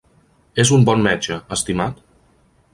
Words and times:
És 0.63 0.71
un 0.77 0.87
bon 0.87 1.05
metge, 1.09 1.39
estimat? 1.59 2.03